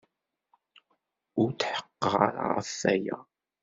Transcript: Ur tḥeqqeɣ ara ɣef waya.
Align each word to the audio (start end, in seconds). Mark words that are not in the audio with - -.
Ur 1.41 1.49
tḥeqqeɣ 1.51 2.13
ara 2.25 2.43
ɣef 2.55 2.71
waya. 2.81 3.17